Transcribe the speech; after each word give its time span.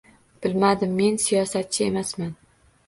-Bilmadim, 0.45 0.95
men 1.03 1.21
siyosatchi 1.27 1.87
emasman... 1.93 2.35